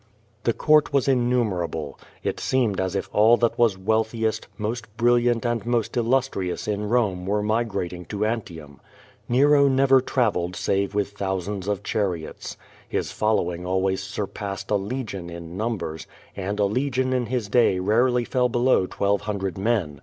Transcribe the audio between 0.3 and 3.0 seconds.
The court was innumerable. It seemed as